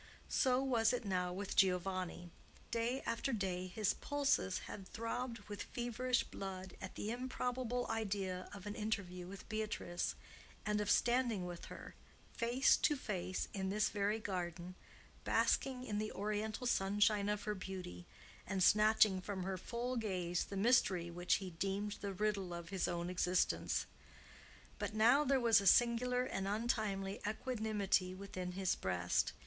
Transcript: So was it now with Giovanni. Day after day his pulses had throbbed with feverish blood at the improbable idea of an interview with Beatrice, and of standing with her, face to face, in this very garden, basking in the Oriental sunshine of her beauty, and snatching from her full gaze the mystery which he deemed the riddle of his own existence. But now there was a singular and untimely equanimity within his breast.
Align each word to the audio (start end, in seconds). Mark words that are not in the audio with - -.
So 0.29 0.59
was 0.63 0.93
it 0.93 1.05
now 1.05 1.31
with 1.31 1.55
Giovanni. 1.55 2.31
Day 2.71 3.03
after 3.05 3.31
day 3.31 3.67
his 3.67 3.93
pulses 3.93 4.61
had 4.65 4.87
throbbed 4.87 5.37
with 5.47 5.61
feverish 5.61 6.23
blood 6.23 6.75
at 6.81 6.95
the 6.95 7.11
improbable 7.11 7.85
idea 7.87 8.49
of 8.51 8.65
an 8.65 8.73
interview 8.73 9.27
with 9.27 9.47
Beatrice, 9.47 10.15
and 10.65 10.81
of 10.81 10.89
standing 10.89 11.45
with 11.45 11.65
her, 11.65 11.93
face 12.33 12.75
to 12.77 12.95
face, 12.95 13.47
in 13.53 13.69
this 13.69 13.89
very 13.89 14.17
garden, 14.17 14.73
basking 15.23 15.83
in 15.85 15.99
the 15.99 16.11
Oriental 16.13 16.65
sunshine 16.65 17.29
of 17.29 17.43
her 17.43 17.53
beauty, 17.53 18.07
and 18.47 18.63
snatching 18.63 19.21
from 19.21 19.43
her 19.43 19.55
full 19.55 19.97
gaze 19.97 20.45
the 20.45 20.57
mystery 20.57 21.11
which 21.11 21.35
he 21.35 21.51
deemed 21.51 21.97
the 22.01 22.11
riddle 22.11 22.55
of 22.55 22.69
his 22.69 22.87
own 22.87 23.07
existence. 23.07 23.85
But 24.79 24.95
now 24.95 25.23
there 25.23 25.39
was 25.39 25.61
a 25.61 25.67
singular 25.67 26.23
and 26.23 26.47
untimely 26.47 27.19
equanimity 27.27 28.15
within 28.15 28.53
his 28.53 28.73
breast. 28.73 29.33